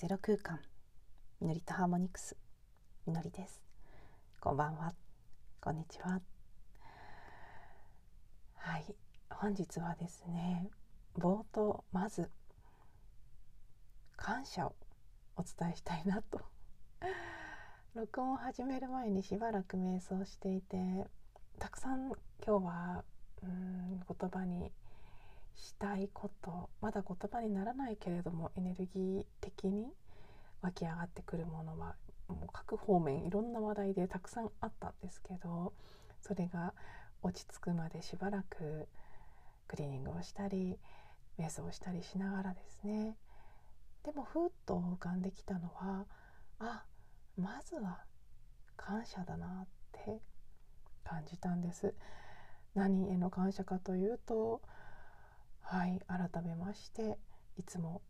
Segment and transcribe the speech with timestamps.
[0.00, 0.58] ゼロ空間
[1.42, 2.34] みのりとハーモニクス
[3.06, 3.60] みのりです。
[4.40, 4.94] こんばんは。
[5.60, 6.22] こんにちは。
[8.54, 8.94] はい。
[9.28, 10.70] 本日はですね
[11.18, 12.30] 冒頭まず
[14.16, 14.74] 感謝を
[15.36, 16.40] お伝えしたいなと。
[17.92, 21.06] 録音を始める前にしばらく瞑想していて
[21.58, 22.06] たくさん
[22.42, 23.04] 今日は
[23.42, 24.72] うん言葉に
[25.60, 29.86] したいことまだ言葉にならないけれどもエネルギー的に
[30.62, 31.96] 湧き上がってくるものは
[32.28, 35.72] もう各方面いろんな話題でたくさんあったんですけど
[36.22, 36.72] それが
[37.22, 38.88] 落ち着くまでしばらく
[39.68, 40.78] クリーニングをしたり
[41.38, 43.16] 瞑想をしたりしながらですね。
[44.04, 46.06] でもふっと浮かんできたのは
[46.58, 46.84] あ
[47.36, 48.00] まずは
[48.76, 50.20] 感謝だなって
[51.04, 51.94] 感じたんです。
[52.74, 54.62] 何への感謝かというと
[55.62, 57.16] はい改めまして
[57.58, 58.02] いつも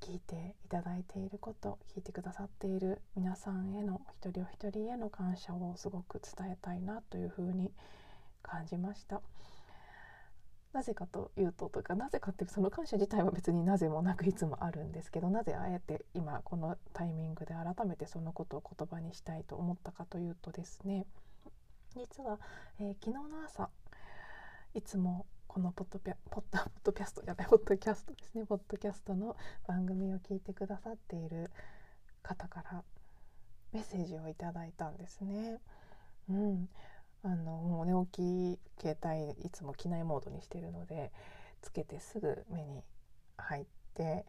[0.00, 7.70] 聞いていただいていること聞いてくださっている皆さんへの一人お一人への感謝をすごく伝えたいなというふうに
[8.42, 9.20] 感じました。
[10.72, 21.06] なぜかというととかなぜかっていうその感謝自体は別になぜもなくいつもあるんですけどなぜあえて今このタイミングで改めてそのことを言葉にしたいと思ったかというとですね
[21.94, 22.38] 実は、
[22.78, 23.70] えー、昨日の朝
[24.74, 25.24] いつも
[25.56, 31.50] このポッドピャポッドポッドキャストじゃないポッドキャストですねポッドキャストの番組を聞いてくださっている
[32.22, 32.82] 方から
[33.72, 35.58] メッセージをいただいたんですね。
[36.28, 36.68] うん、
[37.22, 41.10] あのもう寝起き携帯いつも機内モードにしてるので
[41.62, 42.82] つけてすぐ目に
[43.38, 44.26] 入って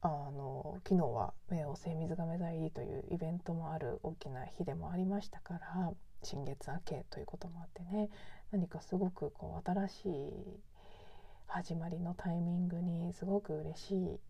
[0.00, 5.92] あの昨日は目を精水亀座入りというイベントもある大きな日でもありましたから
[6.24, 8.08] 新月明けということもあってね
[8.52, 10.60] 何かすごくこう新しい
[11.46, 14.20] 始まりのタイミングにすごく嬉しい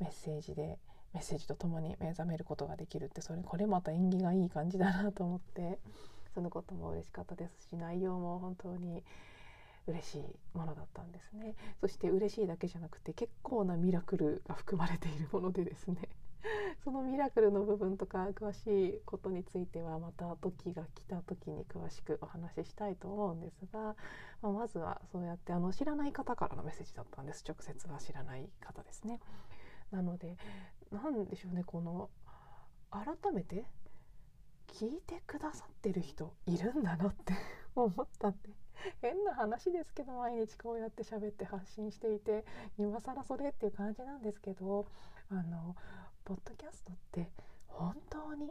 [0.00, 0.78] メッセージで
[1.12, 5.78] メッセージとともに目覚めることができるってそれこれまた縁起がいい感じだなと思って
[6.34, 9.02] そのことも嬉しかったですし内容も本当に
[9.86, 10.24] 嬉しい
[10.56, 11.54] ものだったんですね。
[11.80, 16.08] そして嬉しいだけじゃなくて結構なミラクルが含まれているものでですね。
[16.84, 23.96] そのミラクルの部分とか詳しいことについてはまた時が来た時に詳しくお話ししたいと思うんですが、
[24.42, 27.42] まあ、まずはそうやってあの知らない方からのメッセージだったんです。
[27.48, 29.18] 直接は知らない方ですね。
[29.90, 30.36] なので
[30.92, 31.64] 何でしょうね。
[31.64, 32.10] この
[32.90, 33.64] 改めて
[34.66, 37.32] 聞いてくださってる人いるんだなって
[37.74, 38.50] 思ったんで。
[39.00, 42.44] 変な話ですけど毎日こうやって喋って発信していて
[42.78, 44.86] 今更それっていう感じなんですけど
[45.30, 45.74] あの
[46.24, 47.30] ポッドキャストって
[47.66, 48.50] 本当に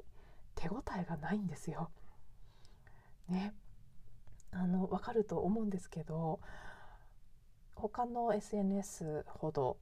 [0.55, 1.89] 手応えがないんですよ。
[3.27, 3.53] ね
[4.51, 6.39] あの分かると思うんですけど
[7.75, 9.77] 他の SNS ほど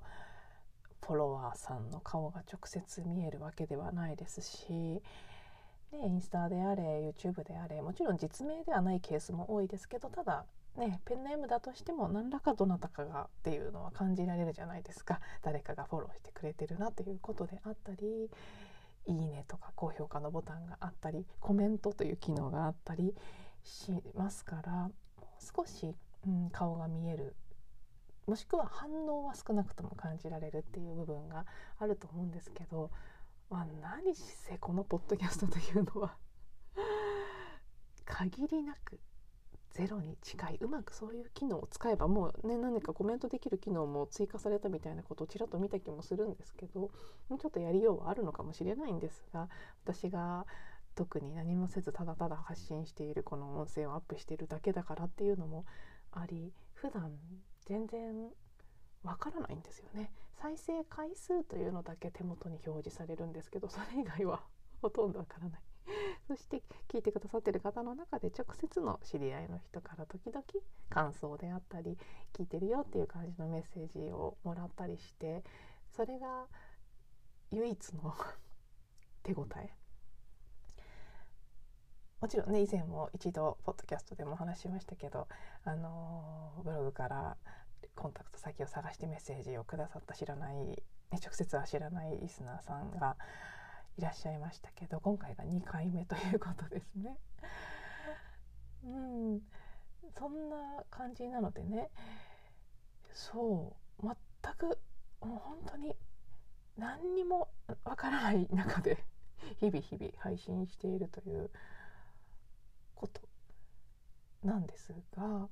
[1.06, 5.02] フォロワーさんの顔が直接見えるわけではないですし、ね、
[5.92, 10.46] インスタであれ YouTube であれもちろん実名ではないケースも多いですけどただ
[10.78, 15.20] ね、ペンネームだとしても何らかどなたかがっていうのは感じられるじゃないですか。
[15.42, 18.30] 誰かがフォローしてくれてるなということであったり
[19.06, 23.16] 「いいね」とか高評価のボタンがあったりコメントという機能があったり
[23.64, 24.92] しますからもう
[25.40, 25.96] 少し、
[26.26, 27.36] うん、顔が見える
[28.28, 31.46] もしくは反応は少なくとも感じられるっていう部分が
[31.80, 32.92] あると思うんですけど、
[33.50, 36.16] まあ、何せこのポッドキャストというのは
[38.06, 39.00] 限りなく
[39.74, 46.90] ゼロに近いうまくそういう機能を使えばもうね何かコメントできる機能も追加されたみたいなことをちらっと見た気もするんですけども
[47.32, 49.48] うちょっとやりようはあるのかもしれないんですが
[49.86, 50.46] 私が
[50.96, 55.66] 特に何もせずただただ発信しているこの音声をアップしているだけだからっていうのも
[56.12, 57.12] あり普段
[57.66, 58.30] 全然
[59.04, 60.12] わからないんですよね。
[60.42, 64.44] 再生回数というのだけ手元に表示されるんですけどそれ以外は
[64.82, 65.62] ほとんどわからない。
[66.28, 70.44] そして聞いてくださってる方の中で直接の知り合いの人から時々
[70.90, 71.98] 感想であったり
[72.34, 75.44] 聞いてるよっていう感じのメッセージをもらったりして
[75.92, 76.48] それが
[77.52, 78.14] 唯一の
[79.24, 79.74] 手応え。
[82.22, 85.28] もちろんね以前も一度ポッドキャストでも話しましたけど、
[85.64, 87.36] あのー、ブログから
[87.96, 93.18] コンタクト先を探してメッセージをくださった知らない、直接は知らないリスナーさんが
[93.98, 97.18] いらっしゃいましたけど今回が2回目ということですね。
[98.84, 99.42] うん、
[100.18, 101.90] そんな感じなのでね。
[103.14, 104.08] そう。
[104.44, 104.80] 全く
[105.22, 105.96] もう本当に
[106.78, 107.50] 何にも
[107.84, 109.06] わからない中で
[109.60, 111.52] 日々日々配信しているという
[112.96, 113.22] こと
[114.44, 115.50] なんですが、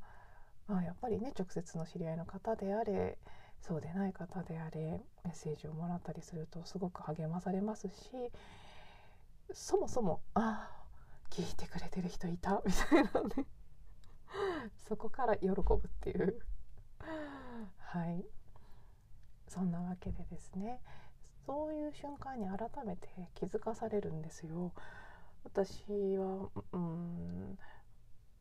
[0.67, 3.17] あ、やっぱりね直接の知り合いの方であれ
[3.61, 7.93] そうでない方であれメッセージをもらったりするとすごく励まされますし
[9.51, 10.79] そもそもああ
[11.29, 13.45] 聞いてくれてる人いたみたいなね。
[14.87, 16.39] そこから喜ぶっていう。
[17.77, 18.25] はい。
[19.47, 20.81] そんなわけでですね。
[21.45, 24.73] そういう瞬間に改めて気づかされるんですよ。
[25.43, 25.83] 私
[26.17, 27.57] はうん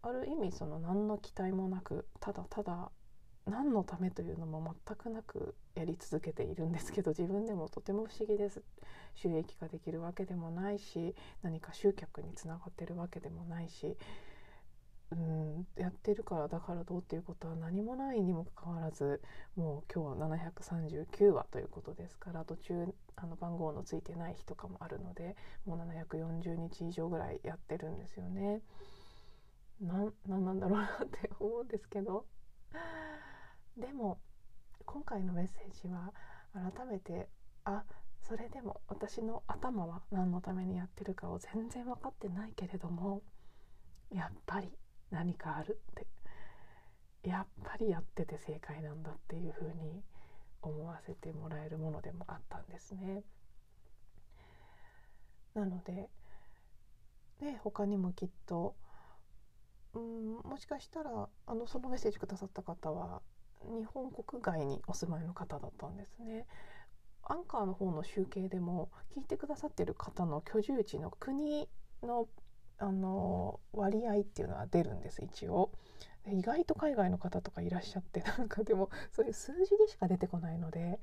[0.03, 2.91] ある意味その何の期待もなくただただ
[3.49, 8.63] 何のためというのも全くなくやり続けているんですけど自分でもとても不思議です
[9.15, 13.97] 収益化できるわけでもないし何か集客につながってるわけでもないし
[15.11, 19.23] うんやってるからだからどうっていうことは何もないにもかかわらず
[19.57, 25.35] もう今日739話ということですから途中あの番号のついてない日とかもあるので
[25.65, 28.61] もう740日以上ぐらいやってるんですよね。
[29.81, 32.27] なんなんだろうなって思うんですけど
[33.79, 34.19] でも
[34.85, 36.13] 今回のメッセージは
[36.53, 37.29] 改めて
[37.65, 37.85] あ
[38.21, 43.23] それでも私の頭は何のためにやってるかを全然分かってないけれども
[44.13, 44.69] やっぱり
[45.11, 46.07] 何かあるって
[47.29, 50.03] やっぱりやってて正解なんだっていうふうに
[50.63, 53.23] 思わせてもらえるものでもあったんですね。
[55.55, 56.09] なので
[57.41, 58.75] ね他にもきっと
[59.95, 63.23] うんもしかしたらあのそのメッセージくださった方は
[63.65, 66.47] 日本国外にお住まいの方だったんですね。
[67.23, 71.69] アンカーの方の集計でも聞いてくださってる方の居住地の国
[72.03, 72.29] の
[72.81, 75.71] あの割合っていうのは出るんです一応。
[76.31, 81.01] 意外と海外の方とかいらっしゃってなんかでもそういう数字でしか出てこないので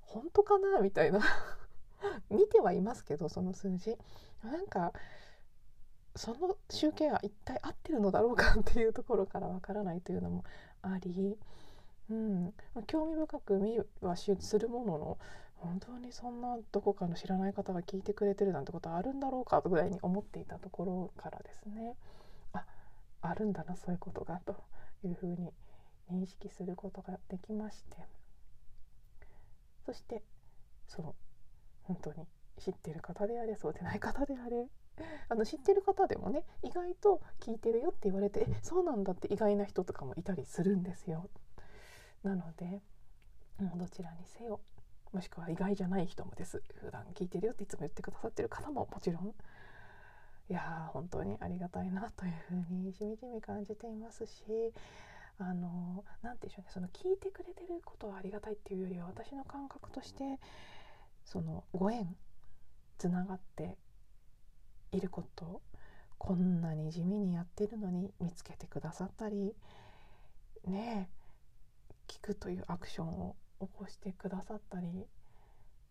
[0.00, 1.20] 本当かなみたいな。
[2.30, 3.96] 見てはいますけどその数字。
[4.42, 4.92] なんか
[6.14, 10.44] その集計は一体合ってるのだろうかっていうところからわからないというのも
[10.82, 11.38] あり、
[12.10, 12.54] うん、
[12.86, 15.18] 興味深く見はするものの
[15.56, 21.96] 本当にそんなどこかの知らない方が聞いてくれてるなんてことあるんだろうかぐらいに思っていたところからですね。
[22.52, 22.64] あ
[23.22, 24.56] あるんだなそういうことがと
[25.04, 25.52] いうふうに
[26.10, 28.22] 認識することができまして。
[29.86, 30.22] そして
[30.86, 31.14] そう
[31.82, 32.26] 本当に
[32.58, 34.68] 知ってる方であれそうでない方であれ
[35.28, 41.28] あの知ってる方でもね意外と聞いてるよって言われて「えそうなんだ」って意外な人とかもいたりするんですよ。
[42.22, 42.82] なので
[43.76, 44.60] どちらにせよ
[45.12, 46.62] もしくは意外じゃない人もです。
[46.80, 49.34] 普段聞いてるよっていつも言ってくださってる方ももちろん。
[50.48, 54.42] いや本当にありがたいなというふうにしみじみ感じていますし
[55.38, 56.70] あの何て言うんでしょうね。
[56.70, 60.38] その聞いてくれてることはありがたいっていうよりは私の感覚として
[61.24, 62.16] そのご縁
[62.98, 63.76] つながって
[64.92, 65.60] いること
[66.18, 69.54] こんなに地味にやってるのに見つけてくださったり
[70.66, 71.21] ねえ。
[72.08, 75.06] 聞くというアクションを起こしてくださったり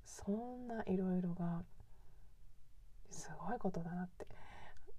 [0.06, 1.64] そんないろいろが
[3.10, 4.28] すごいことだなって。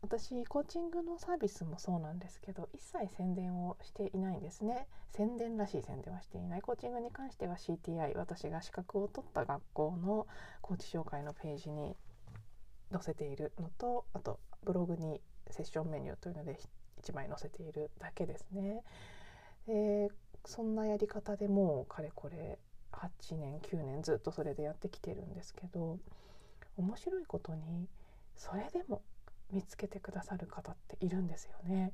[0.02, 4.88] 私コーチングのサービスもそうなんですけど一切宣伝をしていないんですね。
[5.12, 6.62] 宣伝らしい宣伝はしていない。
[6.62, 10.26] コーチングに関しては CTI 私が資格を取った学校の
[10.60, 11.96] コーチ紹介のページに
[12.90, 16.58] 載せているのとあとブログにセッションメニューというので
[17.04, 18.82] 1枚載せているだけですね。
[19.68, 20.10] で
[20.44, 22.58] そんなやり方でもうかれこれ
[22.92, 25.98] 8年9年ずっとそれでやってきてるんですけど
[26.76, 27.88] 面白いことに
[28.36, 29.02] それでも
[29.50, 31.92] 見つけてくださる方っているんですよね。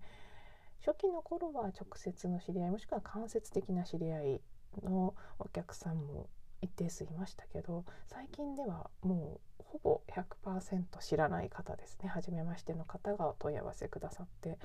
[0.86, 4.40] 初期の頃は直接の知り合いもしくは間接的な知り合い
[4.84, 6.28] のお客さんも
[6.62, 14.58] 一定数いましたけど最近ではもうほぼ100%知らない方ですね初めましての方がお問い合わせくださって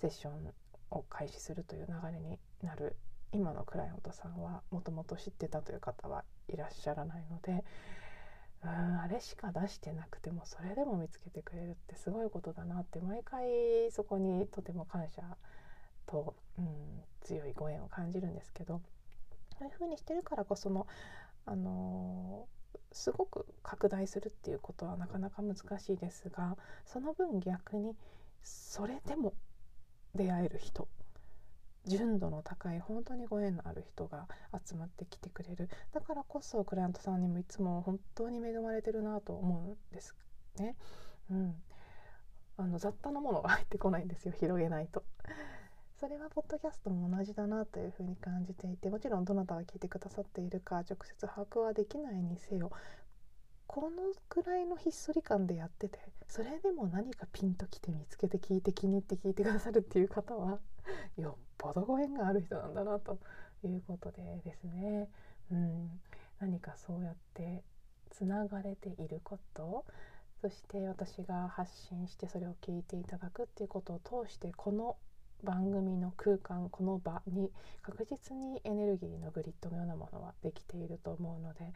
[0.00, 0.54] セッション
[0.90, 2.96] を開始するという流れになる
[3.32, 7.64] 今のクライアントさんはもともと知ってたという方はいらっしゃらないので
[8.64, 15.22] うんあれしか出してなくてもそれでも見つけてくれるってすごいことだなって毎回そこにとても感謝
[16.06, 16.66] と、うん、
[17.22, 18.80] 強いご縁を感じるんですけど
[19.58, 20.86] そういうふうにしてるからこその、
[21.46, 27.94] あのー、すごく拡大するっていうことはなかなか難しいですがその分逆に
[28.42, 29.34] それでも
[30.14, 30.88] 出会える人
[31.86, 34.26] 純度の高い本当にご縁のある人が
[34.66, 40.14] 集まってきてくれるだからこそクライアントさんにもいつも本当に恵まれてるなと思うんです
[40.58, 40.76] ね。
[41.30, 41.54] うん、
[42.56, 45.04] あの雑多なものが入ってこないんですよ広げないと。
[46.00, 52.70] それはポッドキャストも同じだなというふうに感じていてもちろんどなたが聞いてくださっているか直接把握はできないにせよ
[53.72, 53.88] この
[54.28, 60.58] くらいのひっそり感でやっててそれでも何かピンときて見つけて聞いて気に入って聞いてくださるっていう方は
[61.16, 63.20] よっぽどご縁がある人なんだなと
[63.62, 65.08] いうことでですね、
[65.52, 66.00] うん、
[66.40, 67.62] 何かそうやって
[68.10, 69.84] つながれていること
[70.40, 74.96] そして私が発信してそれを聞いていただくっていうことを通してこの
[75.44, 81.72] 番組の空間この場に確実にエネルギーのグリッドのようなものはできていると思うので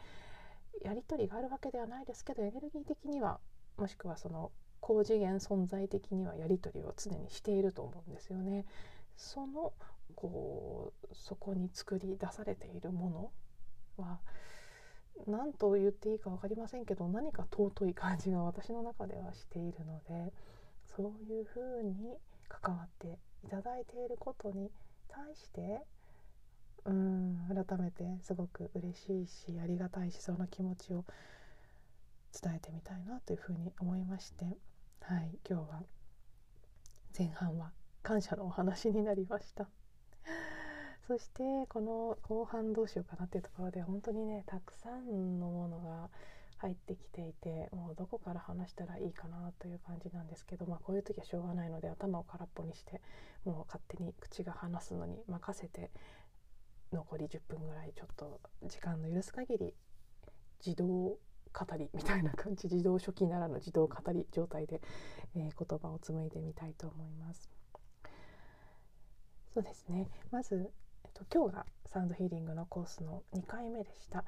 [0.83, 3.39] やり取りがあるわけではないですけどエネルギー的には
[3.77, 4.51] もしくはその
[4.81, 8.67] 高次元存在的にはやり取りを常にしていると思うんですよね。
[9.17, 9.73] その
[10.15, 13.11] こうそこに作り出されているも
[13.97, 14.21] のは
[15.27, 20.33] 何と言っていいか分かりませんけど何か尊い感じが私の中ではしているので
[20.97, 22.17] そういうふうに
[22.49, 24.71] 関わっていただいていることに
[25.09, 25.81] 対して
[26.87, 31.05] うん改めてすごく嬉しいしありがたいしその気持ちを
[32.43, 34.45] 伝えてみたいなというふうに思いまして
[35.01, 35.83] はい今日は
[37.17, 37.71] 前半は
[38.03, 39.69] 感謝のお話になりました。
[41.07, 46.11] そしてこの後半どうしようかなっていうところで本当にねたくさんのものが
[46.59, 53.01] 入ってきていてもうどこから話したらいいかなという感じなんですけど、まあ、こういう時はしょうがないので頭を空っぽにして
[53.45, 55.91] もう勝手に口が話すのに任せて
[56.95, 59.75] 残り10分ぐらいちょっと時間の許す限り
[60.65, 61.19] 自動語
[61.79, 64.81] りみたいな感じ自動書記ならぬ自動語り状態で、
[65.37, 67.49] えー、言葉を紡いでみたいと思います。
[69.53, 70.73] そうですねまず、
[71.05, 74.25] えっと、今日がサウンドヒーリングのコースの2回目でした。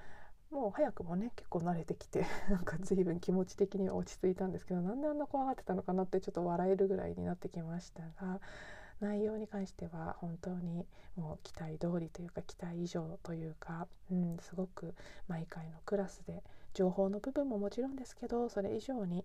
[0.51, 8.41] もう早くもね結構慣れてきて なんか随分気持ち的には落ち着いたんですけどなんであんな怖がってたのかなってちょっと笑えるぐらいになってきましたが
[9.01, 10.87] 内容に関しては本当に
[11.17, 14.95] もう期待通りというか期待以上というか、うん、すごく
[15.29, 16.43] 毎回のクラスで
[16.75, 19.25] 情報の部分ももちろんですけどそれ以上に、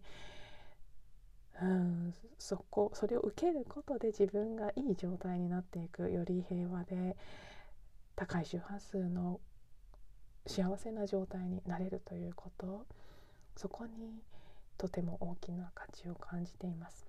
[1.61, 7.15] うん、そこそれを受けることで自分がいい状態になっていくより平和で
[8.15, 9.39] 高い周波数の
[10.47, 12.85] 幸せな状態になれるということ
[13.55, 14.21] そこに
[14.77, 17.05] とても大きな価値を感じています。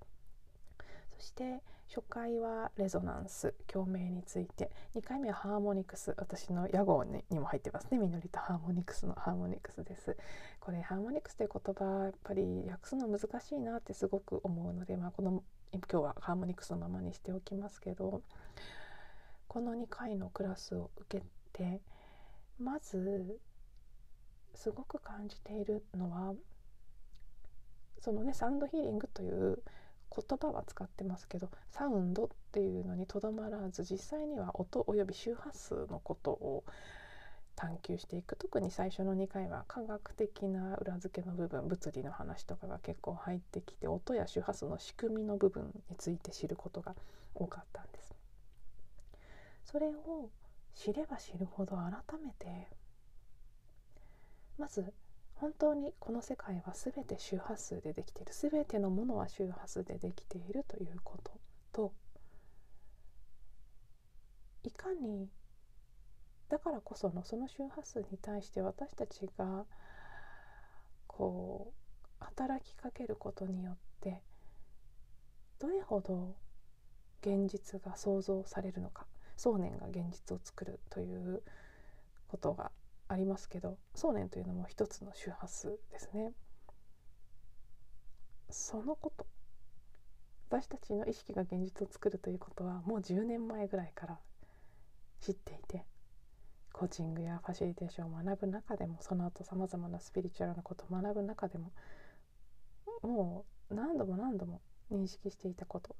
[1.17, 7.99] そして初回はレゾナンス共鳴について2回目はハーモニクス私の屋号にも入ってますね。
[7.99, 10.17] みのりとハーモニクスのハーモニクスです。
[10.59, 15.43] これハーモニクスという言葉やっぱり訳すの難しいなってすごく思うので、まあ、この
[15.73, 18.21] 今日はハーモニクスのままにしておきますけど
[19.47, 21.81] この2回のクラスを受けて
[22.59, 23.39] まず
[24.53, 26.33] すごく感じているのは
[27.99, 29.63] そのねサウンドヒーリングという
[30.15, 36.63] 言葉は使ってますけどサウンドっていうのにとどまらず実際には音および周波数のことを
[37.55, 46.95] 探求していく特に最初の2回は科学的な裏付けの部分物理の話とかが結構入ってきて音や周波数の仕組みの部分について知ることが
[47.35, 48.13] 多かったんです。
[49.65, 50.29] それを
[50.75, 52.67] 知れば知るほど改めて
[54.57, 54.93] まず
[55.35, 58.33] 本当にこの世界は全て周波数でできている。
[58.33, 61.33] 全てのものは周波数でできているということ
[61.71, 61.93] と
[64.63, 65.29] いかに
[66.49, 69.65] だからこそのその周波数に対して私たちが
[71.07, 71.73] こ
[72.21, 74.21] う働きかけることによって
[75.59, 76.35] どれほど
[77.21, 81.41] 現実が想像されるのか想念が現実を作るという
[82.27, 82.71] ことが
[83.13, 86.33] ありますけど想念というのも一つの周波数ですね。
[88.49, 89.25] そのこと
[90.49, 94.19] 私たちの意識が現実を作るということはもう10年前ぐらいから
[95.21, 95.85] 知っていて
[96.71, 101.71] コーチングやファシリテーションを学ぶ中でもその後さまざまなスピリチュアルなことを学ぶ中でも
[103.01, 105.95] もう何度も何度も認識していたこと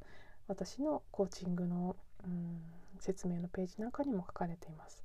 [0.48, 2.62] 私のコーチングのうん
[3.00, 5.04] 説明のページなんかにも書かれています。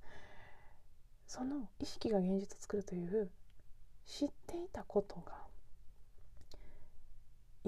[1.29, 3.31] その意識が現実を作るという
[4.07, 5.35] 知っていたことが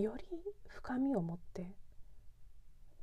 [0.02, 0.24] より
[0.66, 1.70] 深みを持って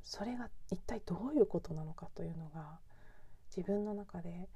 [0.02, 2.80] それが一体どういうことなのかというのが
[3.56, 4.48] 自分の中で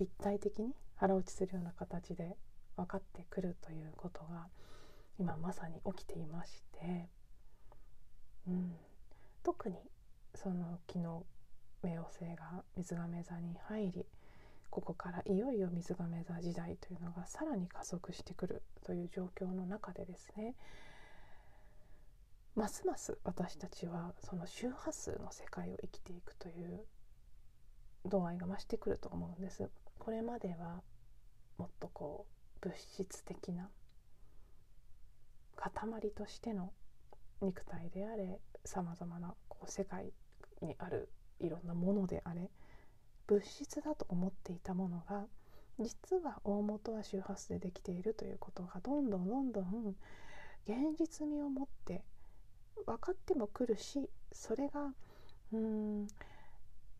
[0.00, 2.36] 立体的に腹落ちするような形で
[2.76, 4.48] 分かってくるということが
[5.20, 7.08] 今まさに起きていまして、
[8.48, 8.72] うん、
[9.44, 9.76] 特に
[10.34, 11.04] その昨日
[11.84, 14.06] 冥王星が水亀座に入り
[14.72, 20.54] ここからいよいよ水亀座時代というのがさらに加速してくるという状況の中でですね
[22.56, 26.86] ますます私たちはその周波数の世界を生きていくという
[28.06, 29.70] 度合いが増してくると思うんです。
[29.98, 30.82] これまでは
[31.58, 32.26] もっとこ
[32.62, 33.68] う物質的な
[35.54, 35.72] 塊
[36.16, 36.72] としての
[37.42, 40.12] 肉体であれさまざまなこう世界
[40.62, 41.10] にある
[41.40, 42.50] いろんなものであれ
[43.32, 45.24] 物質だと思っていたものが
[45.80, 49.96] 実は大元は周波数でできているということがどんどんどんどん
[50.66, 52.02] 現実味を持って
[52.84, 54.92] 分かってもくるしそれが
[55.52, 56.06] うん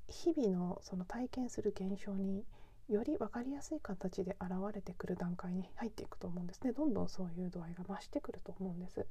[0.08, 2.44] 日々のその体験する現象に
[2.88, 6.72] より分かりやすい形で現れてくる段階に入っていくと思うんですね。
[6.72, 9.06] どんどんそういう度合いが増してくると思うんです。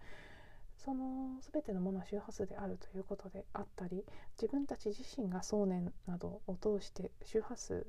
[0.84, 4.04] その全てのものは周波数であるということであったり
[4.42, 7.86] 自分たち自身が想念などを通して周波数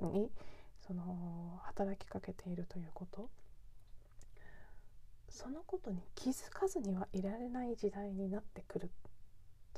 [0.00, 0.30] に
[0.86, 3.30] その働きかけているということ。
[5.28, 8.90] そのことに気づかずにはいられない時代になってくる。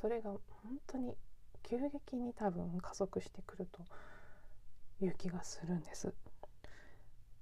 [0.00, 0.40] それが本
[0.86, 1.16] 当に
[1.64, 3.82] 急激に多分加速してくると
[5.04, 6.14] いう気がするんです。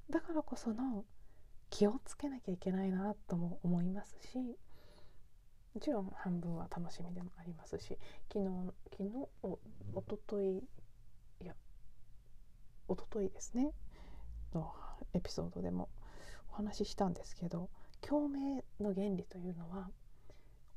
[0.09, 1.05] だからこその
[1.69, 4.57] 気をつけなきゃいけないなとも思いますし
[5.77, 7.99] もちろん半分は楽しみでもありますし
[8.33, 9.11] 昨日昨日
[9.43, 9.59] お
[9.93, 11.53] おとといいや
[12.89, 13.73] おとといですね
[14.55, 14.73] の
[15.13, 15.91] エピソードでも
[16.51, 17.69] お話ししたんですけど
[18.01, 19.91] 共鳴の原理というのは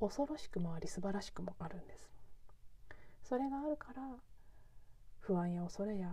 [0.02, 2.10] 恐ろしくもあり素晴らしくもあるんです。
[3.24, 4.02] それがあるから
[5.22, 6.12] 不安や恐れや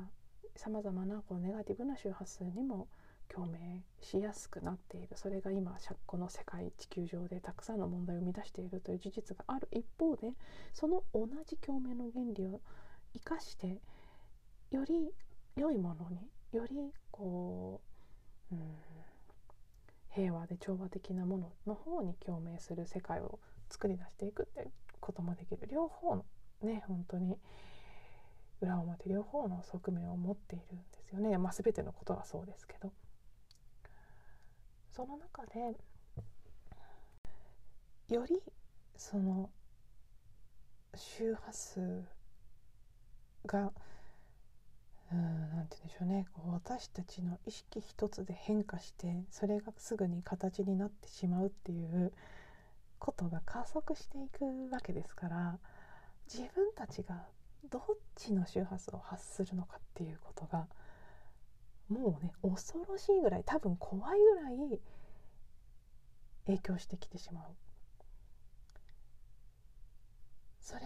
[0.54, 2.86] さまざまなこうネガティブな周波数にも
[3.28, 5.16] 共鳴しやすくなっている。
[5.16, 10.32] それが今この世界地球上でたくさんの問題を生み出しているという事実がある一方で
[10.72, 12.60] その同じ共鳴の原理を
[13.14, 13.80] 生かして
[14.70, 15.12] より
[15.56, 17.80] 良いものによりこ
[18.50, 18.60] う、うん、
[20.10, 23.38] 平和で調和的なものの方に共鳴する世界を
[23.70, 25.66] 作り出していくってこともできる。
[25.70, 26.24] 両方の
[26.62, 27.36] ね本当に
[28.60, 32.92] 裏表両方の側面を持っているんですよね、まあ、全てのことはそうですけど。
[34.96, 35.76] その中で
[38.08, 38.40] より
[38.96, 39.50] その
[40.94, 42.02] 周波数
[43.44, 43.74] が
[45.12, 46.26] うんなんて言うんでしょうね。
[46.32, 52.10] こう私たちの意識一つで変化してそれがすぐに形になってしまうっていう
[52.98, 55.58] ことが加速していくわけですから
[56.26, 57.26] 自分たちが
[57.70, 57.82] どっ
[58.14, 60.66] ちの周波数を発するのかっていうことが
[61.88, 64.80] もうね恐ろしいぐらい多分怖いぐらい
[66.46, 67.44] 影響してきてしまう。
[70.60, 70.80] それ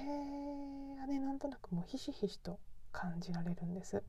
[0.98, 2.58] がねなんとなくもうひしひしと
[2.92, 4.02] 感じられるんです。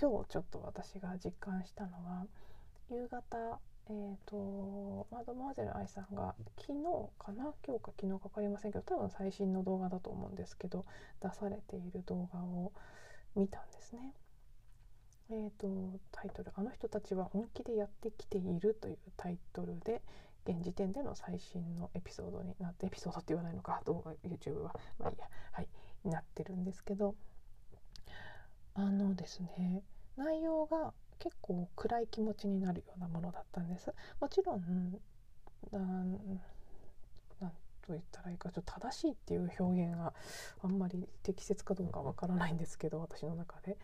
[0.00, 2.26] 今日ちょっと私が実感したのは
[2.90, 7.52] 夕方えーと、マドモアゼル愛さんが昨日かな？
[7.66, 10.86] 今日か昨日か分かりませんけど多分最新の動画だと思うんですけど
[11.22, 12.72] 出されている動画を
[13.36, 14.14] 見たんですね。
[15.30, 20.02] えーと、タイトル「あの人たちは本気でやってきている」というタイトルで
[20.46, 24.74] 現時点での最新のエピソードになってエピソードって言わないのか動画 YouTube は。
[24.98, 25.28] まあいいや。
[25.52, 25.68] はい。
[26.04, 27.14] なってるんですけど
[28.74, 29.82] あのですね
[30.16, 33.92] 内容が結構暗い気持ちになるようなものだったんです。
[34.20, 35.00] もちろん
[35.72, 36.18] なん
[37.80, 40.12] と言ったらいいかちょっと正しいっていう表現が
[40.62, 43.78] あんまり適切かどうかわからないんですけど私の中で。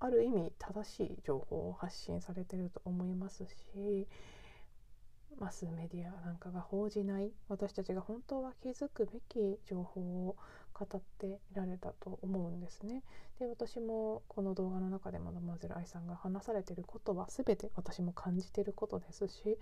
[0.00, 4.06] ある意味正しい情報を発信されてると思いますし
[5.38, 10.36] マスメディアなんかが報じない私たちが本当は気づくべき情報を
[10.72, 13.02] 語っていられたと思うんですね。
[13.38, 19.58] で私もこの動画の中でマドマゼル愛さんが話されてることは全て私も感じてることですし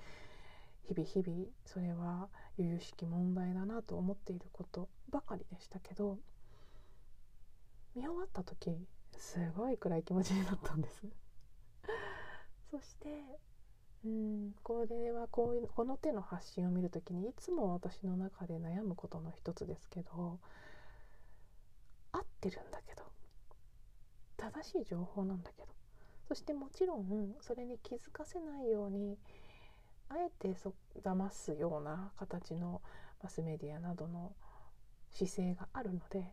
[0.85, 6.19] 日々日々それは由々しき問題だなと思っていることばかりでしたけど
[7.95, 8.77] 見終わった時
[9.23, 11.07] すごい暗い気持ちになったんです。
[12.71, 13.09] そして
[14.05, 20.41] うんこれはこういうこの手の発信を見る時にいつも私の中で悩むことの一つですけど
[22.11, 23.03] 合ってるんだけど
[24.37, 25.69] 正しい情報なんだけど
[26.27, 29.17] そしてもちろんそれに気づかせないように
[30.09, 32.83] あえてそ騙すような形の
[33.23, 34.33] マスメディアなどの
[35.11, 36.33] 姿勢があるので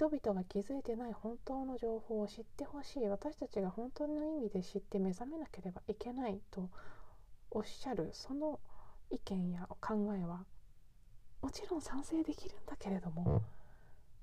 [0.00, 3.06] 人々が気づいてない本当の情報を知ってほしい。
[3.08, 6.70] 私たちが本当の意味で知って目覚めなければいけないと
[7.50, 8.60] おっしゃるその
[9.10, 10.46] 意見や考えは
[11.42, 13.42] もちろん賛成できるんだけれども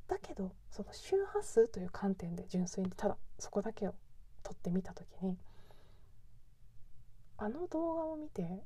[0.07, 3.93] だけどその周波数という観点で純粋にただそこだけを
[4.41, 5.37] 撮ってみた時に
[7.37, 8.63] あの動画を見て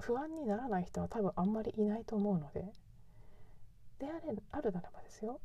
[0.00, 2.74] 不安にならない人は多分あんまりいないと思うので
[4.00, 5.40] であれあるならばですよ。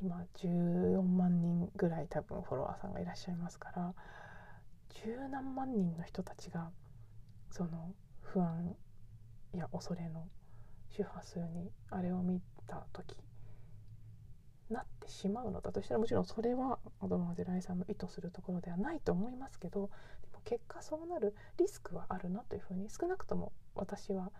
[0.00, 3.94] 今14万人ぐらい多分フォロワーさんがいらっしゃいますから
[4.90, 6.70] 十何万人の人たちが
[7.50, 8.76] その不安
[9.54, 10.28] や恐れの
[10.90, 13.16] 周波数にあれを見た時
[14.68, 19.90] なってしまうのだとしたらもちろんそれは子供ゼライさんの意図するところではないと思いますけど
[20.22, 24.32] でも結果そうなるリスクはあるなというふうに少なくとも私は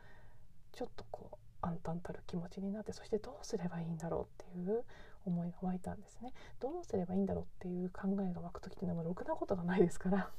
[0.72, 4.84] ちょっとこう暗淡たる気持ちになってそしてどうすればいいんだろうっていう
[5.24, 6.32] 思いが湧いたんですね。
[6.60, 10.30] どうすればいいんだろうっていう考えが湧く時っていうのはろくなことがないですから。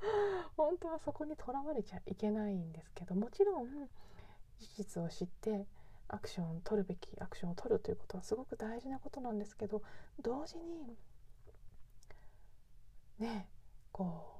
[0.56, 3.88] 本当はそこにとらわれちゃいけないんですけどもちろん
[4.58, 5.66] 事実を知って
[6.08, 9.82] アクションを取るべきアクションを取るということはすごく大事なことなんですけど
[10.20, 10.96] 同時に
[13.18, 13.48] ね
[13.92, 14.31] こう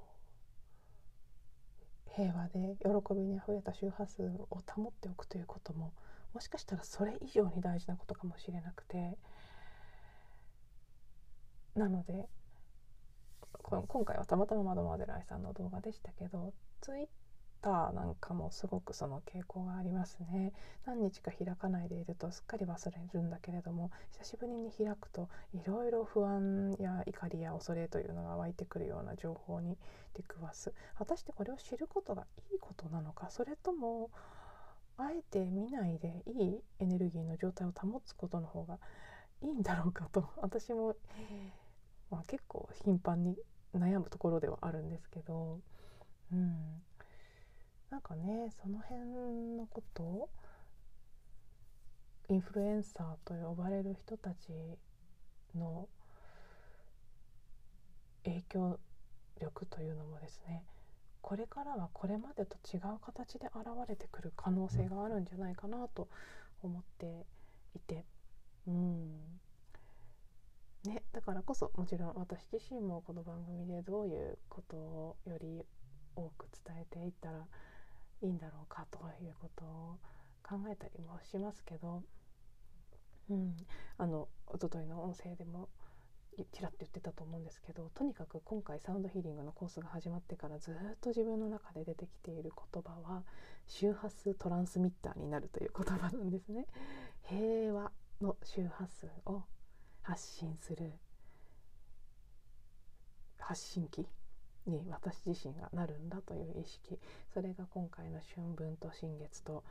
[2.15, 5.91] 平和で喜びにあふれた周波数を保っておくということも
[6.33, 9.17] もしかしたらそれ以上に大事なことかもしれなくて。
[11.75, 12.27] なので
[13.63, 17.07] 今回はたまたま窓までライさんの動画でしたけどツイッ
[17.63, 20.51] ターなんかもすごくその傾向がありますね。
[20.85, 29.77] 何日か開かないでいるとすっかり忘れるんだけれども久しぶりに開くといろいろ不安や怒りや恐れというのが湧いてくるような情報に
[30.13, 30.73] 出くわす。
[30.97, 34.11] 果たしてこれを知ることがいいことなのかそれとも
[34.97, 38.77] あえて見ないでいいエネルギーの状態を保つことの方が
[39.41, 40.95] いいんだろうかと私も、
[42.11, 43.37] まあ、結構頻繁に
[43.73, 45.59] 悩むところではあるんですけど、
[46.31, 46.81] うん、
[47.93, 49.01] なんかねその辺
[49.55, 50.29] のことを
[52.27, 54.49] インフルエンサーと呼ばれる人たち
[55.55, 55.87] の
[58.23, 58.79] 影響
[59.39, 60.63] 力というのもですね
[61.21, 66.07] これからはこれまでと違う形で現れてくる可能性があるんじゃないかなと
[66.63, 67.27] 思って
[67.75, 68.05] いて
[68.65, 69.11] うん。
[70.85, 75.63] ね、だからこそもちろん私自身もこの番組でどういうことをより
[76.15, 77.45] 多く伝えていったら
[78.23, 79.99] いいんだろうかということを
[80.41, 82.01] 考えたりもしますけど、
[83.29, 83.55] うん、
[83.97, 85.69] あの一昨日の音声でも
[86.51, 93.23] ちらっと言ってたと思うんですけどとにかく今回サウンドヒーリングのコースが始まってからずっと自分の中で出てきている言葉は
[93.67, 96.65] 周波数トランスミッターになるという言葉なんですね。
[97.23, 99.43] 平和の周波数を
[100.01, 100.93] 発信する。
[103.37, 104.07] 発信機。
[104.67, 106.99] に私自身がなるんだという意識
[107.33, 109.63] それが今回の春分と新月と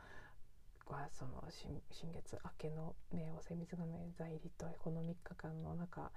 [1.11, 6.11] その新月明けの冥王星水亀座入りとこの3日間の中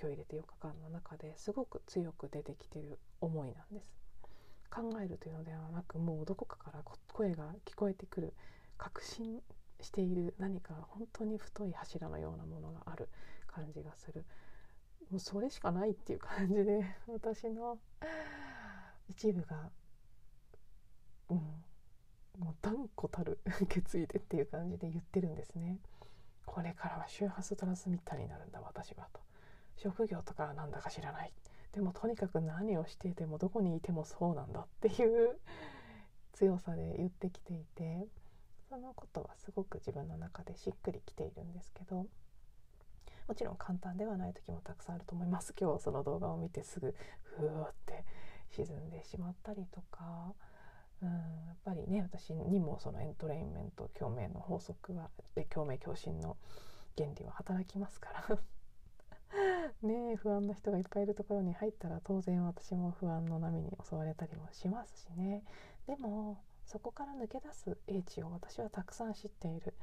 [0.00, 4.00] 今日入れて4日間の中ですごく強く出てきている思いなんです。
[4.70, 8.32] 考えるというのではなくもうどこかから声が聞こえてくる
[8.78, 9.40] 確信
[9.80, 13.08] している何か本当に太い柱のようなものがある
[13.46, 14.24] 感じがする
[15.10, 17.78] もうそれしかないっていう感じで私の
[19.08, 19.70] 一部が
[21.30, 21.36] うん
[22.38, 25.78] もう断固たる 決意でっていう感じで言ってるんですね。
[26.46, 29.20] これからは周波数トランスミッターになるんだ私はと。
[29.76, 31.32] 職業とかは何だか知らない。
[31.72, 35.38] でもとにかく何をしていてもどこにいてもそうなんだっていう
[36.32, 38.08] 強さで言ってきていて
[38.68, 42.06] そのことはすごく自分の中でしっくりきているんですけど
[43.30, 45.54] もちろん簡単ではない時もたくさんあると思います。
[45.56, 48.04] 今日その動画を見てすぐふーって
[48.48, 50.34] 沈んでしまったりとか、
[51.00, 51.08] うん、
[51.46, 56.38] やっぱりね私にもそのエントレインメント共鳴の法則はで共鳴共振の
[56.98, 58.38] 原理は働きますから。
[59.82, 65.44] ね不安な人がいっぱいいるところに入ったら当然私も不安の波に襲われたりもしますしね。
[65.86, 69.74] でもそこから抜け出す英知を私はたくさん知っている。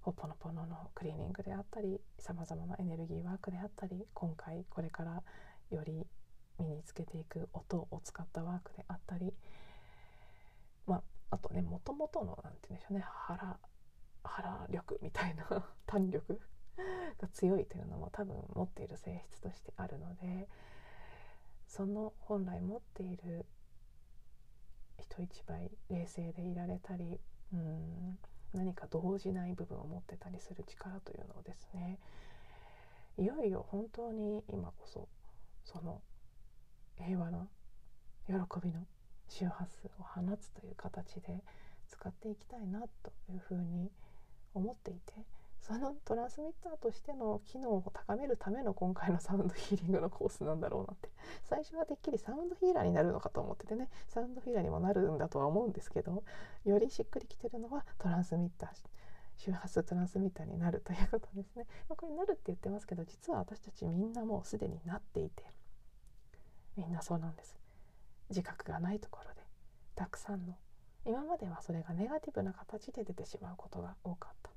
[0.00, 5.22] ほぽのぽののクリーニングであったりさまざまなエネルギーワークであったり今回これから
[5.70, 6.06] より
[6.58, 9.32] 身につけていく音を使ったワークであったり、
[10.86, 13.58] まあ、あとねもともとの何て言うんでしょうね腹
[14.24, 15.46] 腹力みたいな
[15.86, 16.40] 弾力
[17.18, 20.48] が強いというのも多分持っている性質としてあるので
[21.66, 23.46] その本来持っている
[24.98, 27.20] 人一倍冷静でいられたり
[27.52, 28.18] うん
[28.54, 31.98] 何か動じない部分を持ってたりする力というのをですね
[33.18, 35.08] いよいよ本当に今こそ
[35.64, 36.00] その
[36.96, 37.48] 平和の
[38.26, 38.80] 喜びの
[39.28, 41.42] 周波数を放つという形で
[41.88, 43.90] 使っていきたいなというふうに
[44.54, 45.12] 思っていて
[45.70, 51.10] そのトランスミッターとしての機能を高めるための今回のサウンドヒーリングのコースなんだろうなって
[51.44, 56.24] 最初はてっきりサウンドヒーラーになるのかと思っててねサウンドヒーラーにもなるんだとは思うんですけど
[56.64, 58.70] よりしっくりきてるのはトランスミッター
[59.36, 61.66] 周波数トランスミッターになるということですね。
[61.88, 65.44] これなるって言ってますけど実は私たちみんなもうすでになっていて
[66.76, 67.56] みんなそうなんです。
[68.28, 69.40] 自覚がないところで
[69.94, 70.58] たくさんの
[71.04, 74.50] 今まではそれがネガティブな形で出てしまうことが多かった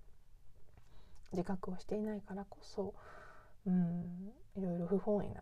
[1.34, 2.93] 自覚をしていないからこそ、
[3.65, 5.41] うん、いろいろ不本意な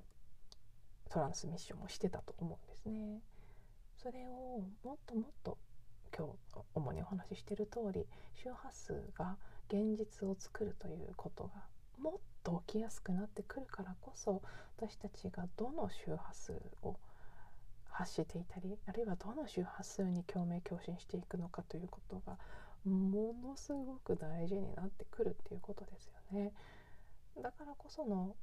[1.10, 3.20] トランスミッションをしてたと思うんですね。
[3.98, 5.58] それをもっともっと
[6.18, 11.52] 今日主にお話ししている通り周波数が現実を作るということが
[12.00, 14.42] もっと起きやすくなってくるからこそ
[14.78, 16.98] 私たちがどの周波数を
[17.92, 22.38] 発していたりあるいはどの周波数に共鳴共振していくのかということが
[22.86, 26.52] ものすごく大事になってくるっていうことですよね。
[27.41, 28.36] だからこその、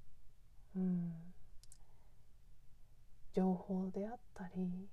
[0.77, 1.13] うん、
[3.33, 4.89] 情報であったり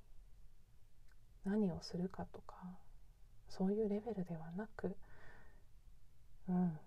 [1.45, 2.55] 何をするかとか
[3.49, 4.95] そういうレベルではなく、
[6.49, 6.77] うん、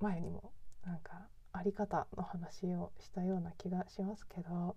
[0.00, 0.52] 前にも
[0.84, 4.76] なんかあり方の話をしたような気がしますけど、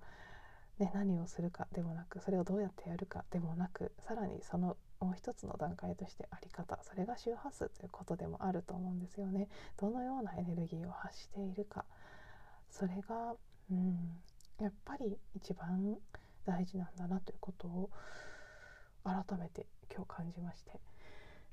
[0.79, 9.47] ね、何をするかでもなくそれをどうやってやるかでもなくさらにそのもう一つの段階としてあり方それが周波数ということでもあると思うんですよね。
[9.77, 11.85] どのようなエネルギーを発しているか。
[12.69, 13.35] それが、
[13.71, 14.21] うん、
[14.59, 15.97] やっぱり一番
[16.45, 17.89] 大事なんだなということを
[19.03, 20.79] 改めて今日感じまして。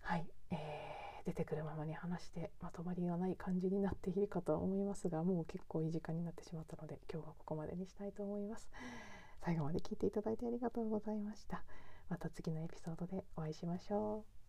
[0.00, 8.68] はい、えー、出てくるままに話してまとまりがない感じになっているかと思いますがもう結構いい時間になってしまったので今日はここまでにしたいと思います。
[9.42, 11.62] 最後まで聞いていただいてありがとうございました。
[12.08, 14.43] また次のエピソードでお会いしましょう。